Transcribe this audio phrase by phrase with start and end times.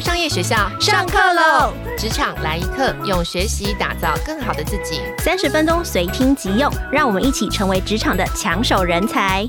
[0.00, 1.74] 新商业学校上课喽！
[1.94, 5.02] 职场来一课，用学习打造更好的自己。
[5.18, 9.46] 三十分钟随听即用，让我们一起成为职场的抢手人才。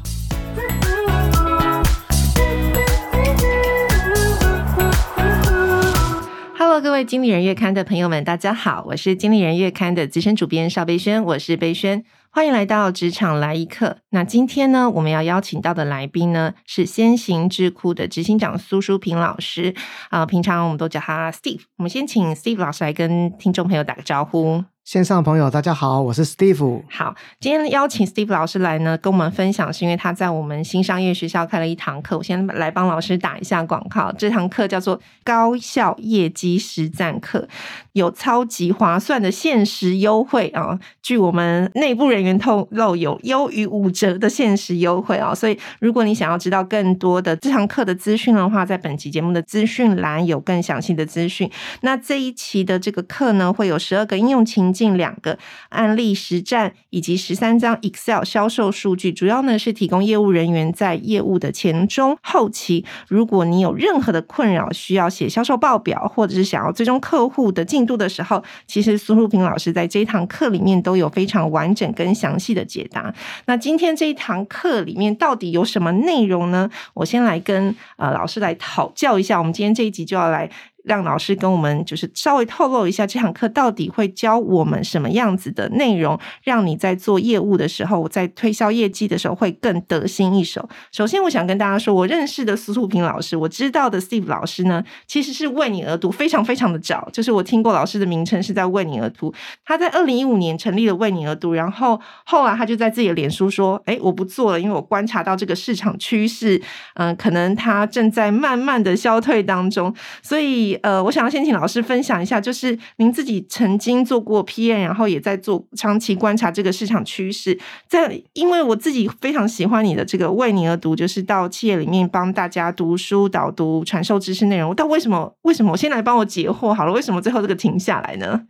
[6.57, 12.03] Hello，各位经理人月刊的朋友们，大家好，我是经理人月刊的资深主编邵贝轩，我是贝轩。
[12.33, 13.97] 欢迎来到职场来一课。
[14.11, 19.75] 那今天呢，我们要邀请到的来宾呢，是先行智库的执行长苏淑平老师
[20.09, 20.25] 啊。
[20.25, 21.63] 平常我们都叫他 Steve。
[21.77, 24.63] 我们先请 Steve 老师来跟听众朋友打个招呼。
[24.83, 26.81] 线上朋友，大家好，我是 Steve。
[26.89, 32.17] 好，今天邀请 Steve 老师来呢，跟我们分享，是因为他在我们新商业学校开了一堂课。
[32.17, 37.47] 我先来帮老师打一下广告，这堂课叫做高效业绩实战课，
[37.93, 40.79] 有超级划算的限时优惠啊！
[41.03, 45.33] 据我们内部人员透露，有优于五折的限时优惠啊！
[45.33, 51.49] 所以，如果你想要知道更多的这堂课的资讯的话，在本期节目的资讯栏有更详细的资讯。
[51.81, 54.70] 那这一期的这个课呢，会有十二个应用情。
[54.71, 55.37] 近两个
[55.69, 73.13] 案例实战以及十三张 Excel 销售数据，主要呢是提供业务人员在业务的前中后期，如果你有任何的困扰，需要写销售报表，或者是想要追踪客户的进度的时候，其实苏淑平老师在这一堂课里面都有非常完整跟详细的解答。
[73.45, 76.69] 那今天这一堂课里面到底有什么内容呢？
[76.93, 79.37] 我先来跟呃老师来讨教一下。
[79.37, 80.49] 我们今天这一集就要来。
[80.83, 90.67] 让老师跟我们就是稍微透露一下这堂课到底会教我们什么样子的内容，让你在做业务的时候，在推销业绩的时候会更得心应手。
[90.91, 97.07] 首先，我想跟大家说，我认识的苏素平老师，我知道的 Steve 老师呢，其实是为你而读，非常非常的早。
[97.13, 106.61] 就是我听过老师的名称是在为你而读，他在二零一五年成立了为你而读，然后后来他就在自己的脸书说：“哎，我不做了，因为我观察到这个市场趋势，
[106.95, 117.59] 嗯，可能它正在慢慢的消退当中，所以。”呃，我想要先请老师分享一下，就是您自己曾经做过 PM，然后也在做长期观察这个市场趋势。
[117.87, 124.75] 在因为我自己非常喜欢你的这个为你而读，就是到企业里面帮大家读书、导读、传授知识内容。
[124.75, 125.35] 但为什么？
[125.43, 125.71] 为什么？
[125.71, 126.91] 我先来帮我解惑好了。
[126.93, 128.41] 为什么最后这个停下来呢？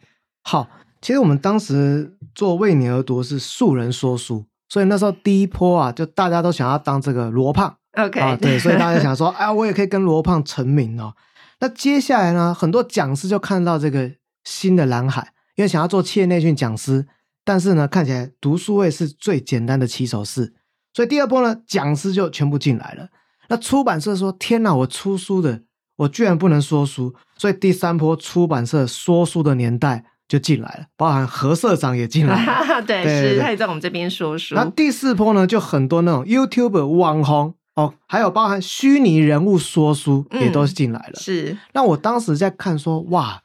[0.43, 0.67] 好，
[1.01, 7.75] 其实我们当时做为你而读是素人说书，所以那时候第一波啊，就大家都想要当这个罗胖。
[7.97, 11.13] OK，啊，对，所以大家想说，哎， 我也可以跟罗胖成名哦。
[11.61, 12.53] 那接下来呢？
[12.53, 14.11] 很多讲师就看到这个
[14.43, 17.05] 新的蓝海，因为想要做企业内训讲师，
[17.45, 20.55] 但是呢，看起来读书会是最简单的起手式，
[20.91, 23.09] 所以第二波呢，讲师就全部进来了。
[23.47, 25.61] 那出版社说：“天哪，我出书的，
[25.97, 32.81] 我居然不能说书。”所以第三波出版社说书的年代就进来了，包含何社长也进来 了。
[32.81, 34.55] 对，是他也在我们这边说书。
[34.55, 37.53] 那第四波呢，就很多那种 YouTube 网红。
[37.75, 41.19] 哦，还有包含虚拟人物说书也都是进来了。
[41.19, 43.41] 是，那我当时在看说，哇，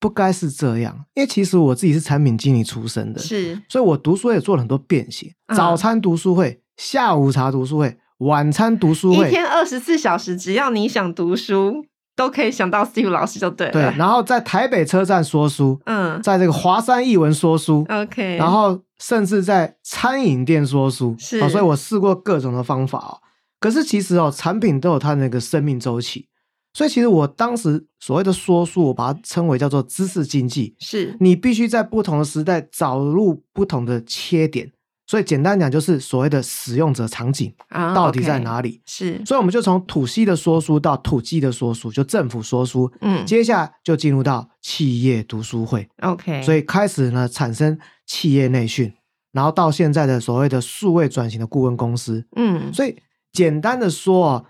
[0.00, 5.32] 不该是这样，因为其实我自己是产品经理出身的，是，所以我读书也做了很多变形。
[5.54, 11.84] 早餐读书会、下午茶读书会、晚餐读书会，一天二十四小时，只要你想读书，
[12.16, 13.72] 都可以想到 Steve 老师就对了。
[13.72, 23.18] 对，然后在台北车站说书，嗯，在这个华山译文说书，OK，然后甚至在餐饮店说书，是，所以我试过各种的方法哦。
[23.60, 26.28] 可是其实哦，产品都有它那个生命周期，
[26.72, 34.70] 所以其实我当时所谓的说书，我把它称为叫做知识经济，是你必须在不同的时代找入不同的切点。
[35.08, 37.50] 所以简单讲，就是所谓的使用者场景
[37.94, 38.82] 到底在哪里？
[38.84, 48.92] 是，所以我们就从土西的说书到土鸡的说书，就政府说书，嗯，接下来就进入到企业读书会，OK，所以开始呢产生企业内训，
[49.32, 52.94] 然后到现在的所谓的数位转型的顾问公司，嗯，所以。
[53.38, 54.42] 简单的说啊，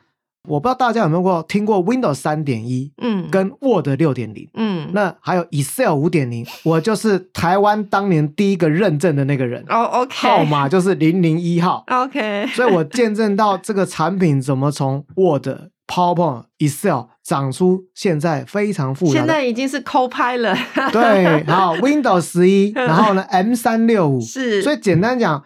[0.48, 15.46] 我不知道大家有没有过听过 Windows 三点一，嗯，跟 Word 六点零，嗯，那还有 Excel 五点零，我就是台湾当年第一个认证的那个人哦，OK，号码就是零零一号，OK，所以我见证到这个产品怎么从 Word、
[15.86, 20.56] PowerPoint、Excel 长出现在非常复杂，现在已经是 Copilot，
[20.90, 25.44] 对，好 Windows 十一， 然后呢 M 三六五，是，所以简单讲。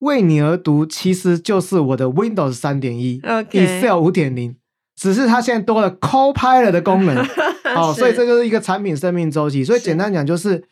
[0.00, 4.56] 为你而读，其实就是我的 Windows 三点一，Excel 五点零，
[4.96, 7.16] 只是它现在多了 Copilot 的功能，
[7.74, 9.64] 哦，所以这就是一个产品生命周期。
[9.64, 10.64] 所以简单讲，就是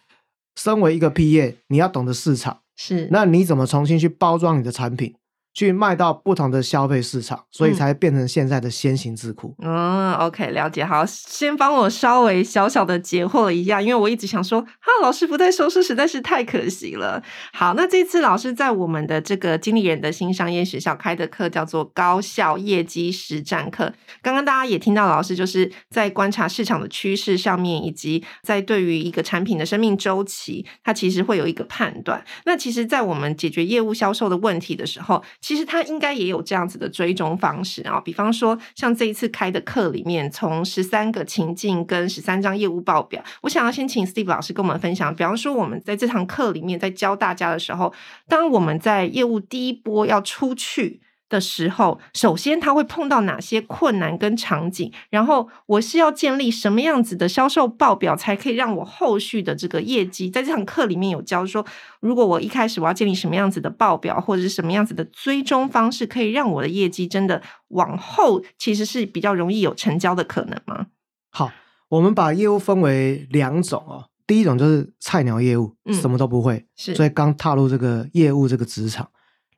[0.56, 5.14] 身为一个 P 业，你要懂得市场，是，那你怎么重新去包装你的产品？
[5.54, 9.54] 去卖到不同的消费市场，所以嗯才变成现在的先行智库。
[9.62, 10.84] 嗯，OK，了解。
[10.84, 17.22] 好，先帮我稍微小小的解惑了一下，因为我一直想说，哈，老师不在收视实在是太可惜了。
[17.52, 23.92] 好，那这次老师在我们的这个经理人的新商业学校开的课叫做高效业绩实战课。
[24.22, 32.24] 刚刚大家也听到老师就是在观察市场的趋势上面，以及在对于一个产品的生命周期，它其实会有一个判断。
[32.44, 38.00] 那其实，在我们解决业务销售的问题的时候，其实他应该也有这样子的追踪方式啊。
[38.00, 45.14] 比方说，像这一次开的课里面，从十三个情境跟十三张业务报表，我想要先请 Steve 老师跟我们分享。
[45.14, 47.92] 比方说，我们在这堂课里面在教大家的时候，
[48.28, 51.00] 当我们在业务第一波要出去。
[51.28, 61.64] 的时候，首先他会碰到哪些困难跟场景，然后我是要建立什么样子的销售报表，才可以让我后续的这个业绩，在这堂课里面有教说，
[62.00, 70.86] 如果我一开始我要建立什么样子的报表，或者是什么样子的追踪方式，可以让我的业绩真的往后其实是比较容易有成交的可能吗？
[71.30, 71.50] 好，
[71.88, 74.06] 我们把业务分为两种哦。
[74.26, 79.08] 第一种就是菜鸟业务，嗯什么都不会，是所以刚踏入这个业务这个职场。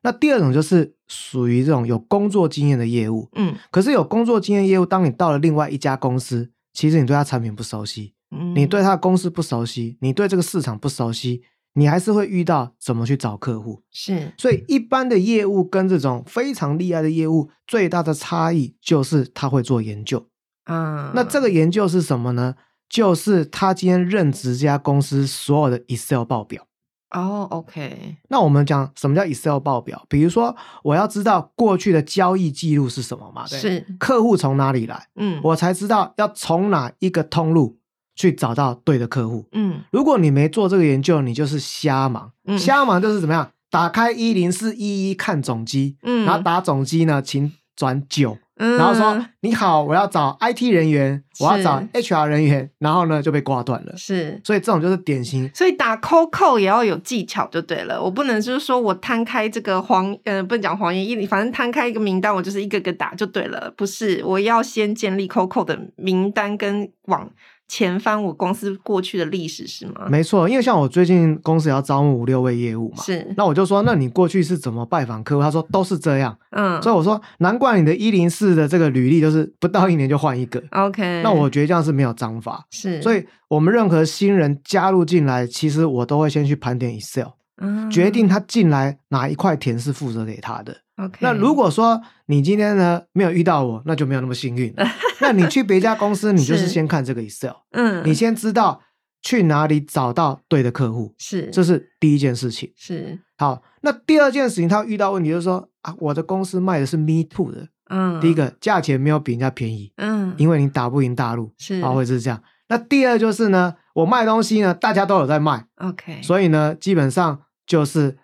[0.03, 11.43] 那第二种就是属于这种有工作经验的业务，嗯可是有工作经验业务，当你到了另外一家公司，其实你对他产品不熟悉，嗯，你对他的公司不熟悉，你对这个市场不熟悉，
[11.73, 13.83] 你还是会遇到怎么去找客户。
[13.91, 20.27] 是所以一般的业务跟这种非常厉害的业务最大的差异就是他会做研究。
[20.63, 22.55] 啊，那这个研究是什么呢？
[22.89, 26.67] 就是他今天任职这家公司所有的 Excel 报表。
[27.11, 30.03] 哦，OK，那我们讲什么叫 Excel 报表？
[30.07, 33.45] 比如说，我要知道过去的交易记录是什么嘛？
[33.47, 37.77] 对是客户从哪里来，嗯我才知道要从哪一个通路
[38.15, 39.45] 去找到对的客户。
[39.51, 42.31] 嗯如果你没做这个研究，你就是瞎忙。
[42.45, 43.51] 嗯瞎忙就是怎么样？
[43.69, 53.93] 打开一零四一一看总机，嗯，然后打总机呢，请转九，嗯，然后说你好，我要找 IT 人员，我要找 HR 人员，然后呢就被挂断了。
[53.97, 54.39] 是。
[54.43, 67.27] 所以这种就是典型所以打 COCO 也要有技巧就对了，我不能就是说我摊开这个黄呃，不能讲黄页一，反正摊开一个名单，我就是一个个打就对了，不是我要先建立 COCO 的名单跟往
[67.73, 70.05] 前翻我公司过去的历史是吗？
[70.09, 75.41] 没错，因为像我最近公司也要招募五六位业务嘛，是，那我就说，那你过去是怎么拜访客户？
[75.41, 80.61] 他说都是这样，嗯，所以我说难怪你的一零四的这个履历就是不到一年就换一个。
[80.71, 87.29] OK，那我觉得这样是没有章法，是，所以我们任何新人加入进来，其实我都会先去盘点 Excel，
[87.61, 90.75] 嗯决定他进来哪一块田是负责给他的。
[91.01, 94.85] OK，那如果说你今天呢没有遇到我，那就没有那么幸运了。
[95.21, 98.81] 那你去别家公司，你就是是先看这个 Excel，嗯，你先知道
[99.21, 102.71] 去哪里找到对的客户，是这是第一件事情。
[102.75, 112.41] 是好，那第二件事情，他遇到问题就是说啊，我的公司卖的是 Me Too 的，嗯，第一个价钱没有比人家便宜，嗯，因为你打不赢大陆，是啊，会是这样。
[112.67, 118.17] 那第二就是呢，我卖东西呢，大家都有在卖，OK，所以呢，基本上就是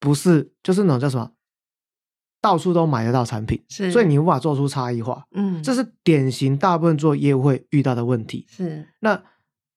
[0.00, 1.30] 不是就是那种叫什么，
[2.42, 8.44] 到处都买得到产品，是，所以你无法做出差异化，嗯，这是典型大部分做业务会遇到的问题。
[8.50, 8.84] 是。
[8.98, 9.22] 那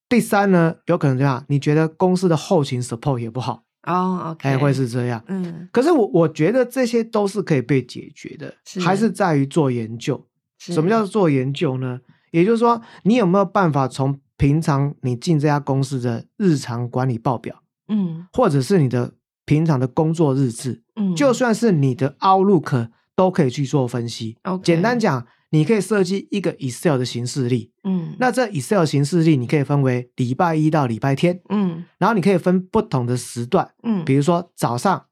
[0.09, 5.23] 第三呢，有可能这样，你觉得公司的后勤 support 也不好，哦，OK，哎，会是这样。
[5.27, 8.79] 嗯，可是我我觉得这些都是可以被解决的，是。
[8.79, 10.25] 还是在于做研究。
[10.57, 12.01] 什么叫做研究呢？
[12.31, 18.25] 也就是说，你有没有办法从平常你进这家公司的日常管理报表，嗯。
[18.33, 19.13] 或者是你的
[19.45, 24.37] 平常的工作日志，嗯，就算是你的 Outlook 都可以去做分析。
[24.43, 27.71] OK 简单讲，你可以设计一个 Excel 的形式例。
[27.83, 35.05] 嗯，那这 Excel 形式例，你可以分为礼拜一到礼拜天，嗯然后你可以分不同的时段，嗯，比如说早上、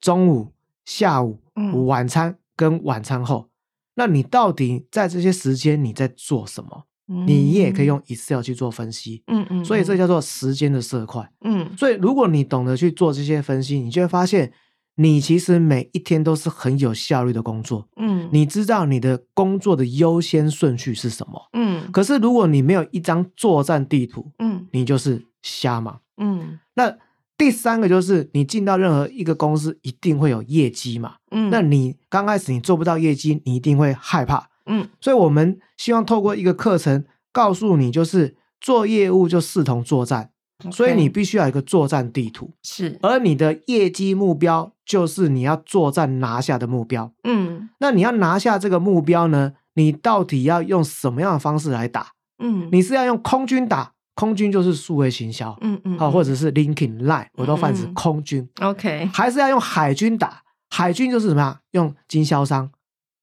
[0.00, 0.52] 中午、
[0.84, 3.50] 下午、嗯晚餐跟晚餐后。
[3.96, 6.86] 那你到底在这些时间你在做什么？
[7.06, 9.22] 你也可以用 Excel 去做分析。
[9.26, 11.30] 嗯嗯，所以这叫做时间的色块。
[11.42, 14.52] 嗯所以如果你懂得去做这些分析，你就会发现，
[14.96, 17.88] 你其实每一天都是很有效率的工作。
[17.96, 21.48] 嗯你知道你的工作的优先顺序是什么。
[21.52, 26.00] 嗯可是如果你没有一张作战地图，嗯你就是瞎忙。
[26.16, 26.96] 嗯那
[27.36, 31.16] 第三个就是你进到任何一个公司，一定会有业绩嘛。
[31.32, 34.48] 嗯，那你刚开始你做不到业绩，你一定会害怕。
[34.66, 34.88] 嗯。
[35.00, 40.30] 所以我们希望透过一个课程告诉你，就是做业务就视同作战，
[40.70, 42.98] 所以你必须要有一个作战地图，是。
[43.02, 47.12] 而你的业绩目标就是你要作战拿下的目标。
[47.24, 47.68] 嗯。
[47.78, 49.52] 那你要拿下这个目标呢？
[49.74, 52.12] 你到底要用什么样的方式来打？
[52.38, 52.68] 嗯。
[52.70, 59.10] 你是要用空军打，空军就是数位行销，嗯嗯好，或者是 LinkedIn Line，我都泛指空军，OK。
[59.12, 60.42] 还是要用海军打？
[60.70, 62.70] 海军就是什么样用经销商、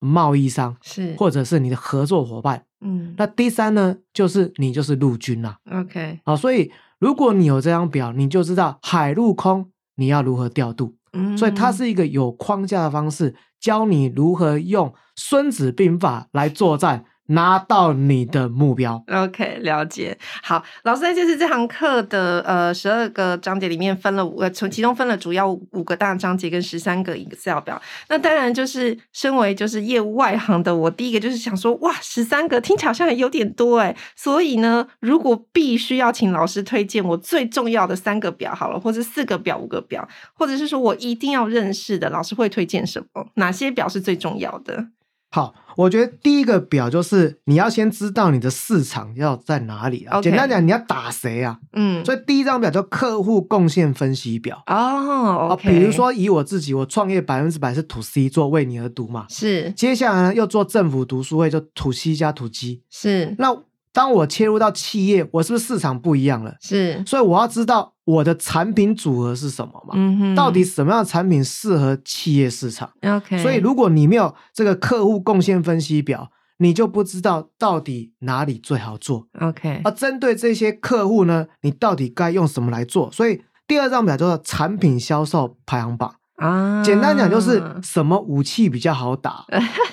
[0.01, 1.15] 贸易商，是。
[1.17, 2.65] 或者是你的合作伙伴。
[2.81, 3.13] 嗯。
[3.17, 10.96] 那第三呢，就是你就是陆军啦、，OK，好，所以如果你有这张表，你就知道海陆空你要如何调度。
[11.13, 19.03] 嗯，所以它是一个有框架的方式，教你如何用《孙子兵法》来作战，拿到你的目标。
[19.07, 20.17] OK，了解。
[20.41, 27.81] 好，老师在这次这堂课的呃十二个章节里面分了五个，从其中分了主要五个大章节跟十三个 Excel 表。
[28.09, 33.95] 那当然就是身为就是业务外行的我，第一个就是想说，哇，十三个听起来好像有点多哎。
[34.15, 43.27] 所以呢，如果必须要请老师推荐我最重要的三个表好了，或者四个表、五个表，或者是说我一定要认识的，老师会推荐什么？
[43.35, 44.88] 哪些表是最重要的？
[45.33, 50.19] 好，我觉得第一个表就是你要先知道你的市场要在哪里啊。
[50.21, 51.57] 简单讲，你要打谁啊？
[51.71, 54.61] 嗯，所以第一张表叫客户贡献分析表。
[54.67, 59.25] 哦比如说以我自己，我创业百分之百是 to C 做为你而读嘛。
[59.29, 62.83] 是接下来呢，又做政府读书会，就 to C 加 to G。
[62.89, 63.55] 是那
[63.93, 66.55] 当我切入到企业，我是不是市场不一样了？
[66.59, 69.94] 是，所以我要知道我的产品组合是什么嘛？
[69.96, 73.38] 嗯哼，到底什么样的产品适合企业市场？OK？
[73.41, 79.27] 所以如果你没有这个客户贡献分析表，你就不知道到底哪里最好做。
[79.39, 83.12] OK，而针对这些客户呢，你到底该用什么来做？
[83.12, 86.15] 所以第二张表叫做产品销售排行榜。
[86.36, 89.46] 啊，简单讲就是什么武器比较好打，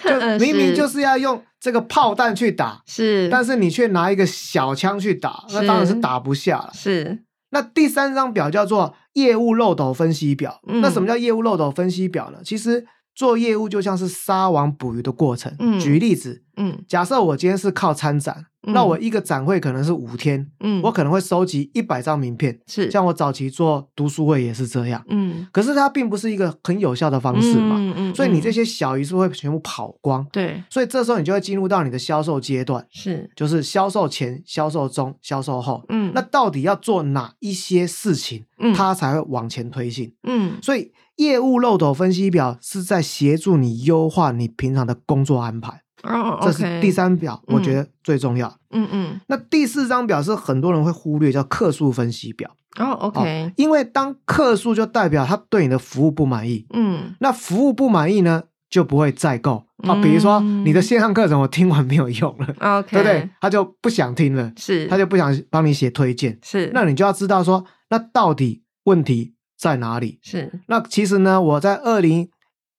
[0.03, 6.71] 就 明明就是要用这个炮弹去打，是，但是你却拿一个小枪去打，那当然是打不下了。
[6.73, 10.61] 是那第三张表叫做业务漏斗分析表。
[10.67, 12.39] 嗯那什么叫业务漏斗分析表呢？
[12.45, 12.87] 其实
[13.19, 15.53] 做业务就像是撒网捕鱼的过程。
[15.59, 22.57] 嗯举例子，嗯假设我今天是靠参展，嗯那我一个展会可能是五天，嗯，我可能会收集一百张名片。
[22.69, 27.75] 是像我早期做读书会也是这样，嗯可是它并不是一个很有效的方式嘛。
[27.81, 35.85] 嗯嗯，所以你这些些小鱼是会全部跑光，对所以这时候你就会进入到你的销售阶段，是就是销售前、销售中、销售后。
[35.89, 40.15] 嗯那到底要做哪一些事情，嗯它才会往前推进？
[40.23, 48.49] 嗯所以业务漏斗分析表是在协助你优化你平常的工作安排，哦，这是第三表，嗯我觉得最重要。
[48.71, 52.51] 嗯嗯那第四张表是很多人会忽略，叫客诉分析表。
[52.79, 60.01] 哦，OK，因为当客诉就代表他对你的服务不满意，嗯那服务不满意呢，就不会再购啊。
[60.01, 63.29] 比如说嗯你的线上课程我听完没有用了，，OK，对不对？
[63.41, 66.39] 他就不想听了，是，他就不想帮你写推荐。
[66.45, 70.21] 是，那你就要知道说，那到底问题在哪里？
[70.23, 70.51] 是。
[70.69, 72.29] 那其实呢，我在二零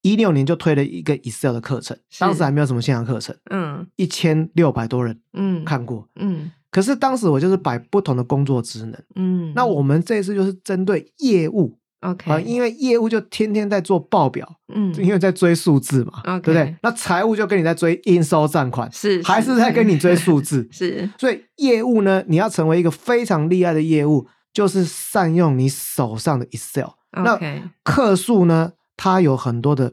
[0.02, 3.86] 一六年就推了一个 Excel 的课程，当时还没有什么线上课程，嗯。
[3.96, 5.64] 一千六百多人嗯。
[5.64, 6.08] 看过。
[6.16, 6.50] 嗯。
[6.70, 14.94] 可是当时我就是摆不同的工作职能，嗯，那我们这一次就是针对业务 OK，啊，因为业务就天天在做报表，嗯。
[14.94, 16.40] 因为在追数字嘛，OK。
[16.40, 16.76] 对不对？
[16.82, 19.20] 那财务就跟你在追应收账款，是。
[19.24, 20.66] 还是在跟你追数字。
[20.72, 21.10] 是。
[21.18, 26.90] 所以业务呢，你要成为一个非常厉害的业务，就是善用你手上的 Excel。
[27.12, 27.38] 那
[27.82, 29.92] 客数呢，它有很多的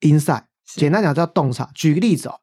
[0.00, 1.70] insight，简单讲叫洞察。
[1.74, 2.34] 举个例子哦，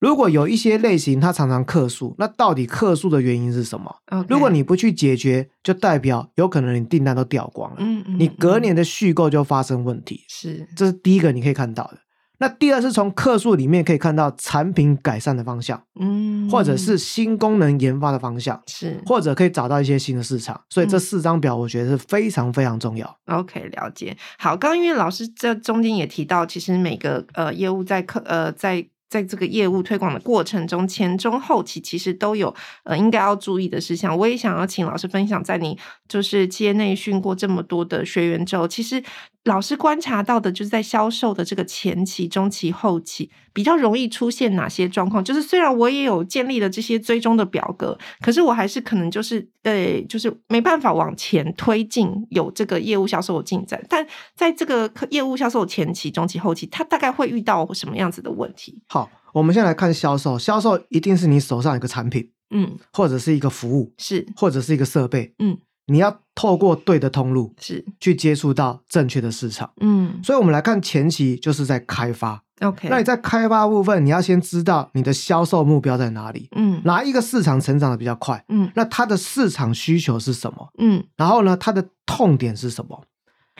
[0.00, 3.96] 如果有一些类型它常常客数，那到底客数的原因是什么
[4.28, 10.24] 如果你不去解决，就代表有可能你订单都掉光了，嗯嗯你隔嗯年的续购就发生问题。
[10.28, 11.98] 是这是第一个你可以看到的。
[12.38, 20.60] 那第二是从客数里面可以看到产品改善的方向，嗯，或者是新功能研发的方向，是或者可以找到一些新的市场。
[20.68, 23.18] 所以这嗯四张表我觉得是非常非常重要。
[23.26, 24.16] OK，了解。
[24.38, 34.16] 好，刚刚因为老师这中间也提到，其实每个呃业务在客呃在在这个业务推广的过程中，前中后期其实都有呃应该要注意的事项。
[34.18, 35.78] 我也想要请老师分享，在你
[36.08, 39.02] 就是企业内训过这么多的学员之后，其实
[39.46, 45.22] 老师观察到的，就是在销售的这个前期、中期、后期，比较容易出现哪些状况？
[45.22, 53.80] 就是虽然我也有建立了这些追踪的表格，可是我还是可能就是呃，就是没办法往前推进有这个业务销售的进展。
[53.88, 58.82] 但在这个客业务销售前期、中期、后期，它大概会遇到什么样子的问题？
[58.88, 69.70] 好，我们先来看销售，销售一定是你手上有个产品，嗯，或者是一个服务，是或者是一个设备，嗯，你要透过对的通路是，去接触到正确的市场。
[69.80, 72.42] 嗯所以，我们来看前期就是在开发。
[72.60, 80.68] ，OK，那你在开发部分，你要先知道你的销售目标在哪里，嗯哪一个市场成长的比较快，嗯那它的市场需求是什么？
[80.78, 83.04] 嗯然后呢，它的痛点是什么？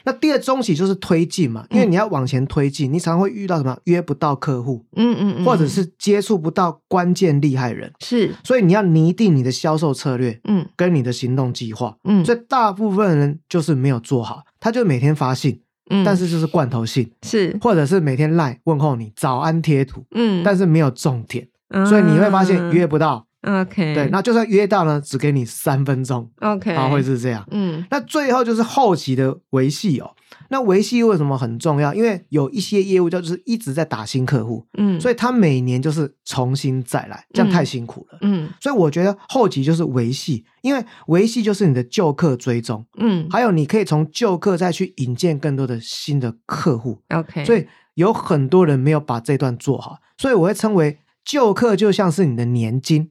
[0.06, 8.32] 那第二中期就是推进嘛，因为嗯你要往前推进，你常会遇到什么约不到客户，嗯嗯嗯，或者是接触不到关键厉害人，是。
[8.44, 10.64] 所以你要拟定你的销售策略嗯。
[10.76, 11.96] 跟你的行动计划。
[12.04, 15.60] 嗯，所以大部分人就是没有做好，他就每天发信，
[15.90, 16.04] 嗯。
[16.04, 17.58] 但是就是罐头信，是。
[17.60, 21.48] 或者是每天赖问候你早安贴图，嗯，但是没有重点，
[21.88, 23.25] 所以你会发现约不到。
[23.46, 27.46] 嗯 OK 对，那就算约到呢，只给你三分钟，OK 啊，会是这样。
[27.50, 30.10] 嗯那最后就是后期的维系哦。
[30.48, 31.94] 那维系为什么很重要？
[31.94, 38.18] 因为有一些业务就是一直在打新客户，嗯，所以他每年就是重新再来，这样太辛苦了。
[38.22, 47.00] 嗯所以我觉得后期就是维系，因为维系就是你的旧客追踪，嗯还有你可以从旧客再去引荐更多的新的客户。
[47.10, 53.10] OK，所以有很多人没有把这段做好，所以我会称为旧客就像是你的年金。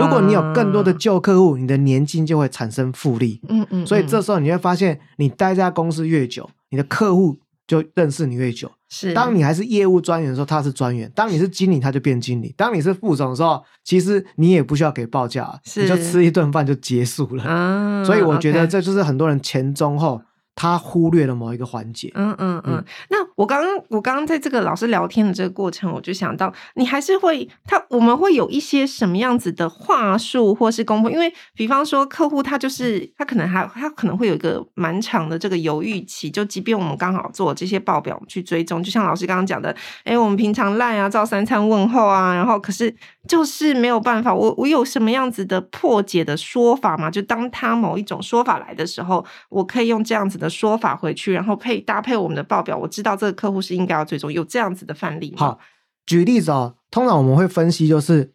[0.00, 3.40] 如果你有更多的啊旧客户，你的年金就会产生复利。
[3.48, 7.36] 嗯嗯，所以这嗯时候你会发现，你待在公司越久，你的客户
[7.66, 8.70] 就认识你越久。
[8.88, 17.42] 是当你还是业务专员的时候，他是专员；当你是经理，他就变经理；当你是副总的时候，其实你也不需要给报价，是你就吃一顿饭就结束了。
[17.42, 20.22] 啊，所以我觉得这就是很多人前中后
[20.54, 22.10] 他忽略了某一个环节。
[22.14, 42.94] 嗯嗯嗯嗯，那我刚刚我刚刚在这个老师聊天的这个过程，我就想到，你还是会他我们会有一些什么样子的话术或是功夫，因为比方说客户他就是他可能还他可能会有一个蛮长的这个犹豫期，就即便我们刚好做这些报表去追踪，就像老师刚刚讲的，哎，我们平常赖啊，照三餐问候啊，然后可是
[43.26, 47.10] 就是没有办法，我我有什么样子的破解的说法吗？
[47.10, 55.38] 就当他某一种说法来的时候，我可以用这样子的说法回去，然后配搭配我们的报表，我知道这个客户是应该要追踪，有这样子的范例吗？
[55.38, 55.58] 好，
[56.06, 58.32] 举例子哦，通常我们会分析，就是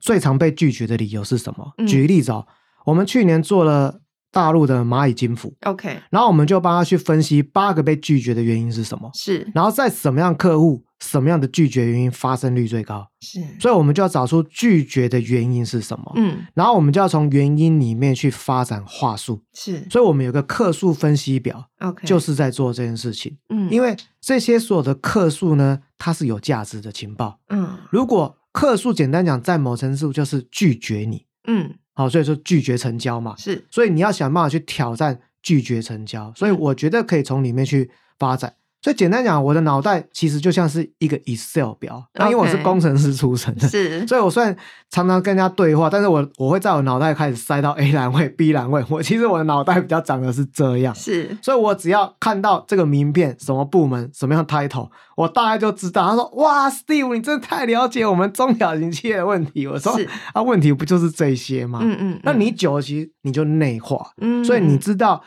[0.00, 1.72] 最常被拒绝的理由是什么？
[1.78, 2.46] 嗯举例子哦，
[2.86, 4.00] 我们去年做了
[4.32, 9.46] 大陆的蚂蚁金服，，OK，然后我们就帮他去分析八个被拒绝的原因是什么，是。
[9.54, 19.86] 然后在什么样客户、什么样的拒绝原因发生率最高，是，所以我们就要找出拒绝的原因是什么，嗯，然后我们就要从原因里面去发展话术，是。
[19.90, 23.36] 所以我们有个客数分析表，OK，就是在做这件事情。
[23.50, 27.38] 嗯，因为为这些所有的客数呢，它是有价值的情报。
[27.50, 27.76] 嗯。
[27.90, 33.34] 如果客数简单讲，在某程度就是拒绝你，嗯好，所以说拒绝成交嘛。
[33.36, 36.32] 是所以你要想办法去挑战拒绝成交。
[36.34, 38.54] 所以嗯我觉得可以从里面去发展。
[38.82, 44.54] 所以简单讲，我的脑袋其实就像是一个 Excel 表，那因为我是工程师出身的，是所以我虽然
[44.90, 48.84] 常常跟人家对话，但是我我会在我脑袋开始塞到 A 栏位、B 栏位。
[48.90, 56.08] 我其实我的脑袋比较长的是这样，是所以我只要看到这个名片、什么部门、什么样 title，我大概就知道。
[56.10, 59.96] 他说：“哇，Steve，你真的太了解我们中小型企业的问题。”我说
[60.34, 65.22] ：“啊，问题不就是这些吗？”嗯嗯，那你久了，其实你就内化，嗯，所以你知道，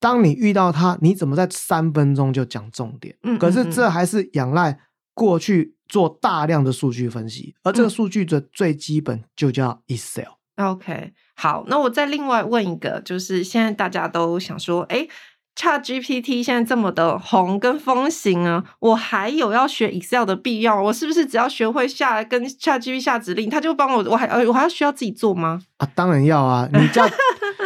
[0.00, 3.16] 当你遇到他，你怎么在三分钟就讲重点？
[3.22, 4.78] 嗯可是这还是仰赖
[5.14, 10.34] 过去做大量的数据分析，而这个嗯数据的最基本就叫 Excel。
[10.56, 15.08] OK，好，那我再另外问一个，就是现在大家都想说，哎
[15.56, 20.80] ，Chat GPT 现在这么的红跟风行啊，我还有要学 Excel 的必要？
[20.82, 24.04] 我是不是只要学会下跟 Chat GPT 下指令，他就帮我？
[24.10, 25.60] 我还呃我还要需要自己做吗？
[25.78, 26.68] 啊，当然要啊！
[26.72, 27.04] 你叫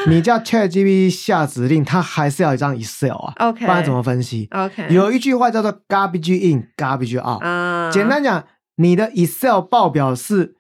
[0.11, 7.43] 你叫 ChatGPT 下指令，它还是要一张 Excel 啊 OK 不然怎么分析？OK，有一句话叫做 “garbage in, garbage out”。
[7.43, 8.45] 嗯，简单讲，
[8.77, 10.55] 你的 Excel 报表是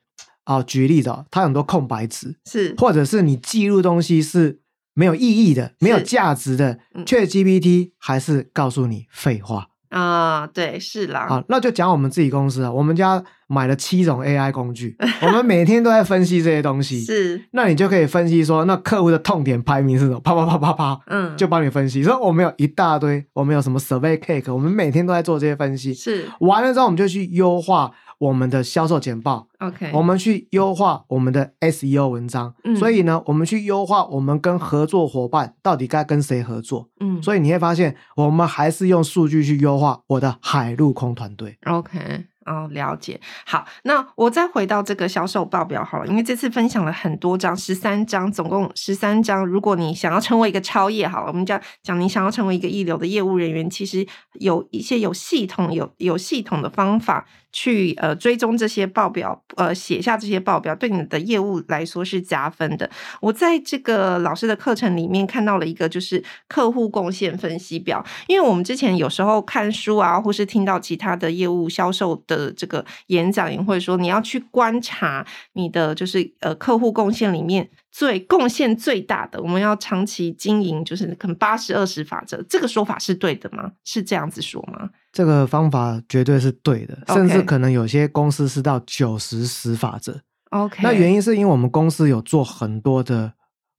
[0.44, 2.74] 啊，举例子哦，它有很多空白值，是。
[2.76, 4.60] 或者是你记录东西是
[4.94, 9.68] 没有意义的、没有价值的嗯，ChatGPT 还是告诉你废话。
[9.90, 17.00] 啊、对，是啦，好，那就讲我们自己公司啊，我们家买了七种 AI 工具，我们每天都在分析这些东西。
[17.00, 20.20] 是，那你就可以分析说，那客户的痛点排名是什么？
[20.20, 22.02] 啪啪啪啪啪，嗯，就帮你分析。
[22.02, 25.94] 所以我们有一大堆，我们有什么 survey cake，我们每天都在做这些分析。
[25.94, 32.54] 是完了之后，我们就去优化我们的销售简报，OK，我们去优化我们的 SEO 文章。
[32.64, 36.88] 嗯所以呢，我们去优化我们跟合作伙伴到底该跟谁合作。
[37.00, 41.58] 嗯，所以你会发现，我们还是用数据去优化我的海陆空团队。
[41.66, 43.20] OK，哦，了解。
[43.44, 49.44] 好，那我再回到这个销售报表好了，因为这次分享了很多张，十三张，总共十三张。
[49.46, 54.06] 如果你想要成为一个超业，好了，我们讲讲你想要成为一个一流的业务人员，其实
[54.40, 62.88] 有一些有系统、有有系统的方法去呃追踪这些报表，呃写下这些报表，对你的业务来说是加分的。
[63.20, 68.04] 我在这个老师的课程里面看到了一个，就是客户贡献分析表。
[68.26, 83.72] 因为我们之前有时候看书啊，或是听到其他的业务销售的这个演讲，也会说你要去观察你的就是呃客户贡献里面最贡献最大的，我们要长期经营，就是可能八十二十法则，这个说法是对的吗？
[83.84, 84.88] 是这样子说吗？
[85.12, 90.20] 这个方法绝对是对的甚至可能有些公司是到九十十法则。
[90.50, 93.32] OK，那原因是因为我们公司有做很多的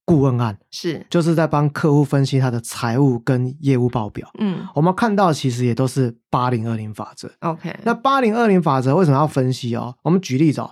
[0.10, 4.28] 顾问案，是，就是在帮客户分析他的财务跟业务报表。
[4.40, 4.66] 嗯。
[4.74, 7.32] 我们看到其实也都是八零二零法则。
[7.42, 9.96] ，OK，那八零二零法则为什么要分析哦？
[10.02, 10.72] 我们举例子哦，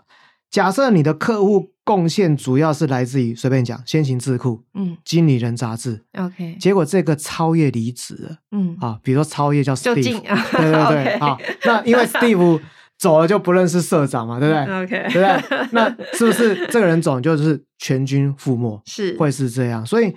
[0.49, 4.97] 假设你的客户贡献主要是来自于随便讲先行智库、嗯。
[5.05, 8.37] 经理人杂志，，OK，结果这个超越离职了。
[8.51, 12.59] 嗯，啊，比如说超越叫就 Steve， 啊对对对好，那因为 Steve
[12.97, 15.67] 走了就不认识社长嘛，对不对？OK，对不对？
[15.71, 18.81] 那是不是这个人走就是全军覆没？
[18.85, 20.15] 是会是这样，所以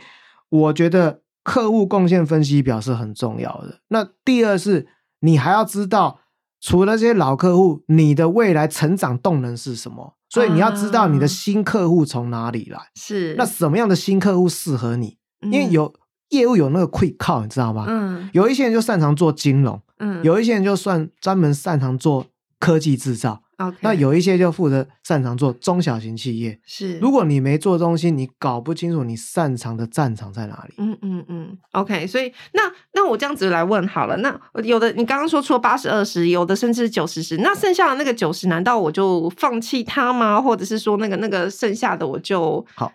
[0.49, 3.81] 我觉得客户贡献分析表是很重要的。
[3.88, 4.87] 那第二是，
[5.21, 6.21] 你还要知道，
[6.61, 10.14] 除了这些老客户，你的未来成长动能是什么？
[10.29, 15.19] 所以你要知道你的啊新客户从哪里来，是，那什么样的新客户适合你？
[15.43, 15.95] 因为嗯有
[16.29, 17.85] 业务有那个 quick call，你知道吗？
[17.88, 22.25] 嗯有一些人就擅长做金融，嗯有一些人就算专门擅长做
[22.61, 23.42] 科技制造
[23.81, 26.61] 那有一些就负责擅长做中小型企业。
[26.64, 30.75] 是，如果你没做东西，你搞不清楚你擅长的战场在哪里。
[30.79, 40.40] 嗯嗯嗯，OK，所以那那我这样子来问好了，那有的你刚刚说出了八十二十，有的甚至九十十，那剩下的那个九十，难道我就放弃它吗？
[40.40, 42.92] 或者是说那个那个剩下的我就好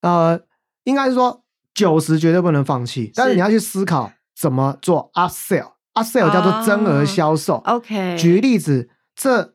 [0.00, 0.40] 呃，
[0.84, 1.42] 应该是说
[1.74, 5.72] 九十绝对不能放弃，但是是你要去思考怎么做 upsell。
[5.94, 7.56] Upsell 叫做增额销售。
[7.64, 8.16] OK？
[8.16, 9.54] 举例子，这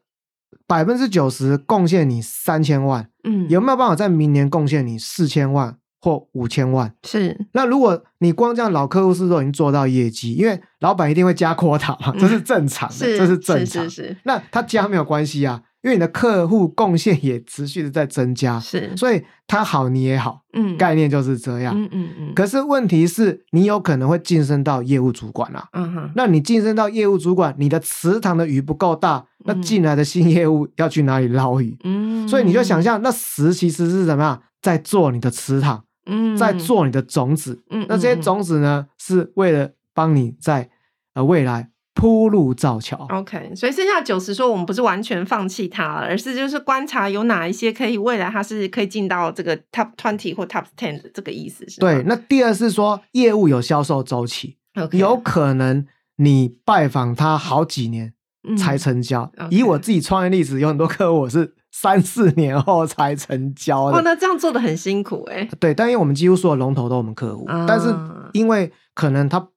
[0.66, 6.94] 百分之九十贡献你三千万，嗯有没有办法在明年贡献你四千万或五千万？
[7.04, 10.34] 是那如果你光这样，老客户是都已经做到业绩？
[10.34, 13.90] 因为老板一定会加 quota 嘛，这是正常的，这是正常。
[13.90, 21.74] 是是那他加没有关系啊，因为你的客户贡献也持续的在增加，是，所以他好你也好，嗯概念就是这样。
[21.78, 25.68] 嗯嗯嗯，可是问题是你有可能会晋升到业务主管啊。
[25.74, 31.78] 嗯哼那你晋升到业务主管，你的池塘的鱼不够大，那嗯进来的新业务要去哪里捞鱼？
[31.84, 37.64] 嗯，所以你就想象，那石其实是怎么样，在做你的池塘，嗯在做你的种子。
[37.70, 40.70] 嗯那这些种子呢，是为了帮你在
[41.14, 43.08] 呃未来铺路造桥。
[43.10, 51.80] OK，所以剩下九十说我们不是完全放弃它了，而是就是观察有哪一些可以未来它是可以进到这个 Top Twenty 或 Top Ten 的这个意思是？
[51.80, 54.58] 对，那第二是说业务有销售周期
[54.92, 58.14] 有可能你拜访他好几年
[58.56, 59.32] 才嗯成交。
[59.50, 64.02] 以我自己创业例子，有很多客户我是三四年后才成交哦，的。
[64.04, 69.48] 那这样做的很辛苦哎、对，但因为我们几乎所有龙头都是我们客户，但是啊因为可能他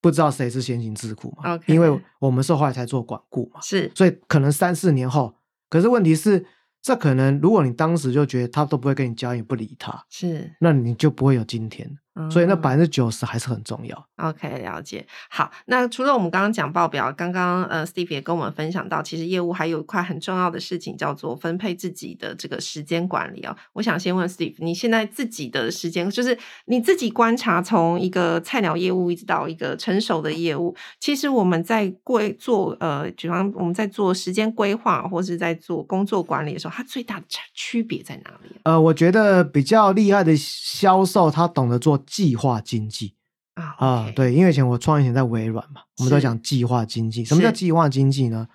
[0.00, 5.34] 不知道谁是先行智库嘛 OK 因为我们是后来才做管顾嘛，是所以可能三四年后，
[5.68, 6.46] 可是问题是，
[6.80, 11.98] 这可能如果你当时就觉得他都不会跟你交易，不理他，是，那你就不会有今天。
[12.30, 14.06] 所以那嗯百分之九十还是很重要。
[14.16, 15.06] OK，了解。
[15.30, 23.56] 好，那除了我们刚刚讲报表，刚刚呃，Steve 也跟我们分享到，其实业务还有一块很重要的事情叫做分配自己的这个时间管理哦。
[23.72, 43.16] 我想先问 Steve，你现在自己的时间，就是你自己观察，从一个菜鸟业务一直到一个成熟的业务，其实我们在规做呃，比方我们在做时间规划或是在做工作管理的时候，它最大的差区别在哪里呃，我觉得比较厉害的销售，他懂得做计划经济
[43.54, 44.10] 啊？
[44.10, 47.24] 对，因为以前我创业前在微软嘛，我们都讲计划经济。
[47.24, 48.48] 什么叫计划经济呢？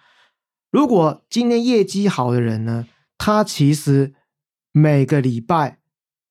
[0.72, 4.14] 如果今天业绩好的人呢，他其实
[4.72, 5.80] 每个礼拜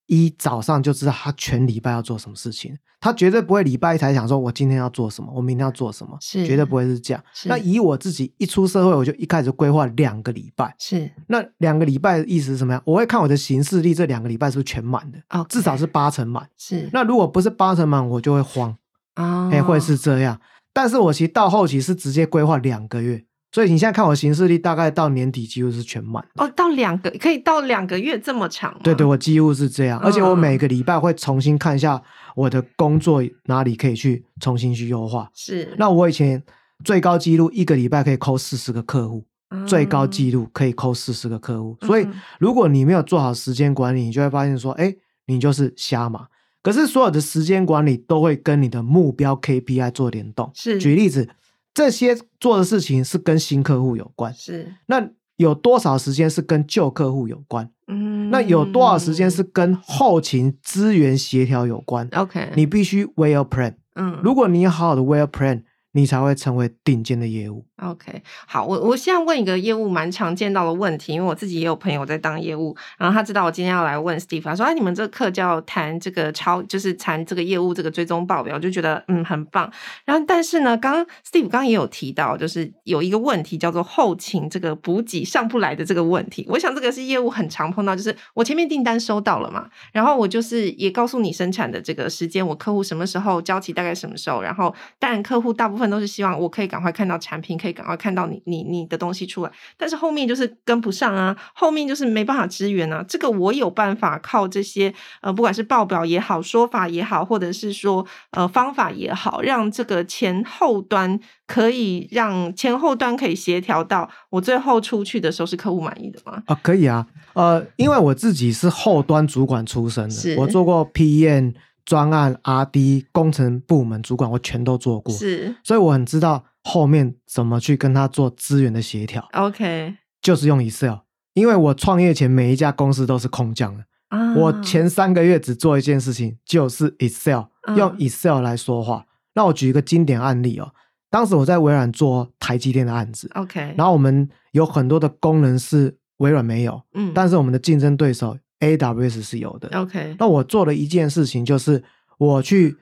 [0.07, 7.23] 一早上就知道他全礼拜要做什么事情，他绝对不会礼拜一才想说我今天要做什么，我明天要做什么，是绝对不会是这样。
[7.45, 10.75] 那以我自己一出社会，我就一开始规划两个礼拜。
[10.79, 12.83] 是那两个礼拜的意思是什么样？
[12.85, 16.49] 我会看我的行事历，这两个礼拜是不是全满的 OK 至少是八成满。
[16.57, 18.77] 是那如果不是八成满，我就会慌，
[19.15, 20.41] 啊，哎、会是这样。
[20.73, 26.27] 但是我其实到后期是直接规划两个月，所以你现在看我行事历，大概到年底几乎是全满。
[26.35, 28.81] 哦，到两个可以到两个月这么长吗？
[28.83, 32.03] 对对，我几乎是这样，而且我嗯每个礼拜会重新看一下
[32.35, 35.31] 我的工作哪里可以去重新去优化。
[35.37, 36.43] 是那我以前
[36.83, 39.25] 最高纪录一个礼拜可以扣四十个客户，
[39.69, 41.79] 最高录纪录可以扣四十个客户。
[41.83, 44.93] 所以嗯如果你没有做好时间管理，你就会发现说，哎，
[45.27, 46.27] 你就是瞎嘛。
[46.61, 50.51] 可是所有的时间管理都会跟你的目标 KPI 做联动。
[50.55, 51.29] 是举例子，
[51.75, 57.69] 这些做的事情是跟新客户有关，是那有多少时间是跟旧客户有关？
[57.89, 62.53] 嗯，那有多少时间是跟后勤资源协调有关？OK？
[62.55, 63.75] 你必须 well plan。
[63.97, 67.67] 嗯，如果你有好好的 well plan，你才会成为顶尖的业务。
[67.83, 79.69] OK，好，我我现在问一个业务蛮常见到的问题，因为我自己也有朋友在当业务，然后他知道我今天要来问 Steve，他说：“哎，你们这个课叫谈这个超，就是谈这个业务这个追踪报表，就觉得嗯很棒。
[80.05, 86.47] 然后但是呢，刚刚 Steve 刚刚也有提到，就是有一个问题叫做后勤这个补给上不来的这个问题。
[86.49, 97.59] 我想这个是业务很常碰到，就是我前面订单收到了嘛，然后我就是也告诉你生产的这个时间，我客户什么时候交期大概什么时候，然后但客户大部分都是希望我可以赶快看到产品。
[97.65, 103.03] 可以赶快看到你你你的东西出来，但是后面就是跟不上啊，后面就是没办法支援啊。
[103.09, 116.43] 这个我有办法靠这些呃，不管是报表也好，说法也好，或者是说呃方法也好，让这个前后端可以让前后端可以协调到我最后出去的时候是客户满意的吗？
[116.47, 121.55] 啊，可以啊，呃，因为我自己是后端主管出身的，我做过 PM
[121.87, 126.45] 专案、RD 工程部门主管，我全都做过，是，所以我很知道。
[126.67, 130.97] 后面怎么去跟他做资源的协调？OK，就是用 Excel，
[131.35, 134.35] 因为我创业前每一家公司都是空降的啊。
[134.35, 137.43] 我前三个月只做一件事情，就是 Excel，
[137.77, 139.05] 用 Excel 来说话。
[139.35, 140.73] 那我举一个经典案例哦，
[141.11, 150.17] 当时我在微软做台积电的案子，OK，然后我们有很多的功能是微软没有，嗯，但是我们的竞争对手 AWS 是有的，OK。
[150.19, 151.85] 那我做的一件事情，就是
[152.17, 152.79] 我去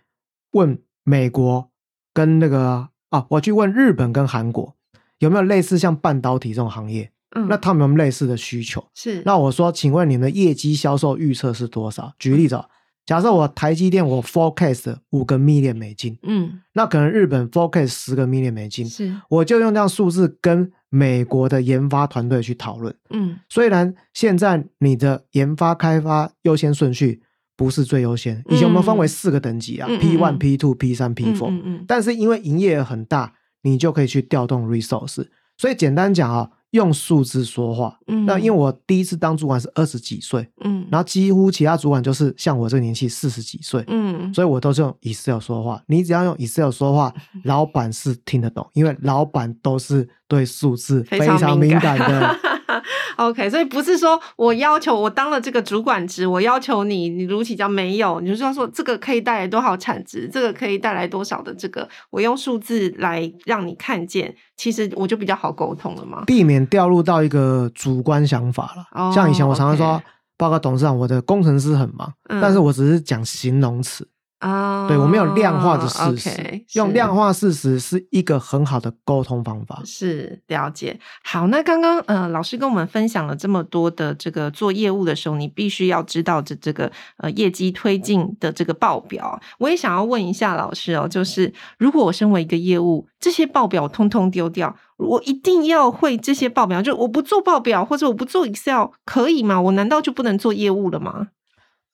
[0.53, 1.69] 问美国
[2.15, 2.92] 跟那个。
[3.13, 4.75] 啊，我去问日本跟韩国
[5.19, 8.83] 有没有类似像半导体这种行业，嗯，那他们有类似的需求。
[8.95, 12.15] 是，那我说，请问你们的业绩销售预测是多少？
[12.19, 12.59] 举例子，
[13.05, 27.23] 假设我台积电我 forecast 五个 million 美金，嗯，那可能日本 forecast 十个 million 美金，是，我就用这样数字跟美国的研发团队去讨论，嗯，虽然现在你的研发开发优先顺序。
[27.63, 28.43] 不是最优先。
[28.49, 31.53] 以前我们分为四个等级啊，P one、P two、P 三、P four。
[31.87, 35.25] 但是因为营业额很大，你就可以去调动 resource。
[35.57, 37.97] 所以简单讲啊，用数字说话。
[38.27, 45.81] 那因为我第一次当主管是二十几岁，嗯，然后几乎其他主管就是像我这个年纪四十几岁，嗯，所以我都是用 Excel 说话。
[45.87, 52.37] 你只要用 Excel 说话， 老板是听得懂，因为老板都是对数字非常敏感的。
[53.17, 58.21] OK，所以不是说我要求我当了这个主管职，我要求你，你如期交没有？
[58.21, 69.13] 你就要说这个可以带来多少产值，这个可以带来多少的这个，我用数字来让你看见，其实我就比较好沟通了嘛，避免掉入到一个主观想法了。
[69.13, 70.03] 像以前我常常说，
[70.37, 74.09] 报告董事长，我的工程师很忙，但是我只是讲形容词。
[74.43, 79.81] 啊，对我没有量化的事实，用量化事实是一个很好的沟通方法。
[79.85, 80.99] 是了解。
[81.23, 89.41] 好，那刚刚呃，老师跟我们分享了这么多的这个做业务的时候，你必须要知道这这个呃业绩推进的这个报表。
[89.59, 99.61] 我也想要问一下老师哦，就是如果我身为一个业务，这些报表通通丢掉，我一定要会这些报表，就我不做报表或者我不做 Excel 可以吗？
[99.61, 101.29] 我难道就不能做业务了吗？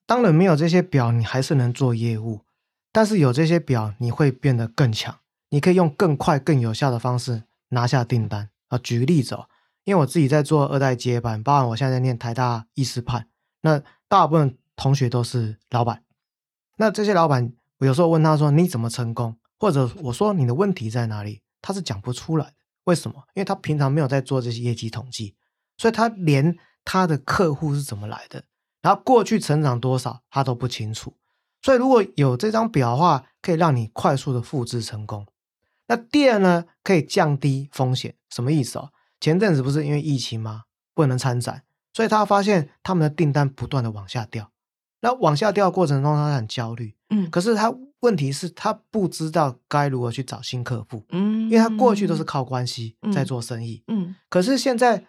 [0.09, 2.40] 当然没有这些表，你还是能做业务。
[2.90, 5.18] 但是有这些表，你会变得更强，
[5.51, 8.79] 你可以用更快、更有效的方式拿下订单啊。
[8.79, 9.51] 举个例子哦，
[9.85, 13.27] 因为我自己在做二代接班，包含我现在在念台大医师派，
[13.61, 16.03] 那大部分同学都是老板。
[16.79, 22.55] 那这些老板，我有时候问他说：“你怎么成功？”或者我说：“你的问题在哪里？”他是讲不出来的。
[22.85, 23.25] 为什么？
[23.35, 25.35] 因为他平常没有在做这些业绩统计，
[25.77, 28.44] 所以他连他的客户是怎么来的。
[28.88, 31.12] 然后过去成长多少，他都不清楚。
[31.61, 35.27] 所以如果有这张表的话，可以让你快速的复制成功。
[35.88, 38.14] 那第二呢，可以降低风险。
[38.31, 38.88] 什么意思哦？
[39.20, 40.62] 前阵子不是因为疫情吗？
[40.94, 44.51] 不能参展，所以他发现他们的订单不断的往下掉。
[45.03, 46.94] 那往下掉的过程中，他很焦虑。
[47.11, 47.70] 嗯，可是他
[48.01, 51.05] 问题是，他不知道该如何去找新客户。
[51.11, 53.85] 嗯，因为他过去都是靠关系在做生意。
[53.88, 55.05] 嗯，可是现在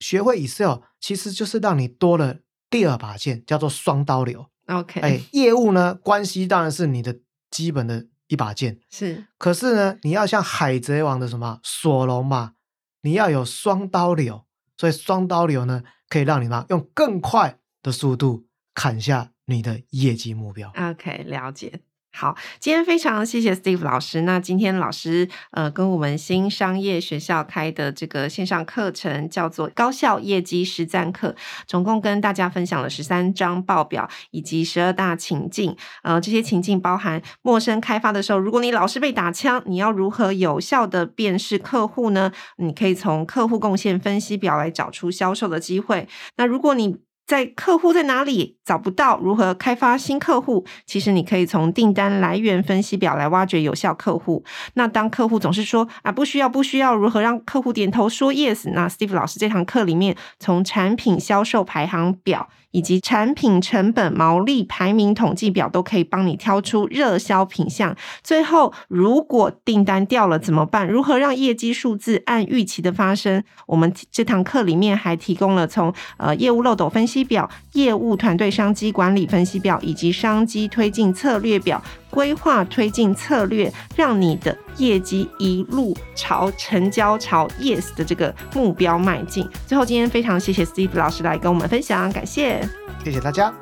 [0.00, 2.38] 学会 Excel，其实就是让你多了。
[2.74, 12.54] 第二把剑叫做双刀流，OK，哎，业务呢关系当然是你的基本的一把剑，是，可是呢，你要像海贼王的什么索隆嘛，
[13.02, 14.44] 你要有双刀流，
[14.76, 21.80] 所以双刀流呢可以让你嘛用更快的速度砍下你的业绩目标，OK，了解。
[22.16, 24.20] 好，今天非常谢谢 Steve 老师。
[24.20, 31.34] 那今天老师呃跟我们新商业学校开的这个线上课程叫做高效业绩实战课，
[31.66, 35.76] 总共跟大家分享了十三张报表以及十二大情境。
[36.04, 42.30] 呃，这些情境包含陌生开发的时候，如果你老是被打枪，你要如何有效的辨识客户呢？
[42.58, 46.06] 你可以从客户贡献分析表来找出销售的机会。
[46.36, 50.66] 那如果你在客户在哪里找不到，如何开发新客户？
[50.84, 54.44] 其实你可以从订单来源分析表来挖掘有效客户。
[54.74, 58.70] 那当客户总是说啊不需要不需要，如何让客户点头说 yes？
[58.72, 67.96] 那 Steve 老师这堂课里面，从产品销售排行表以及产品成本毛利排名统计表，都可以帮你挑出热销品项。
[68.22, 70.86] 最后，如果订单掉了怎么办？
[70.86, 73.42] 如何让业绩数字按预期的发生？
[73.66, 77.24] 我们这堂课里面还提供了从呃业务漏斗分析。
[77.24, 81.82] 表、业务团队商机管理分析表以及商机推进策略表，
[82.14, 89.44] 规划推进策略，让你的业绩一路朝成交、朝 yes 的这个目标迈进。
[89.66, 92.66] 最后，今天非常谢谢 Steve 老师来跟我们分享，感谢，
[93.04, 93.52] 谢谢大家。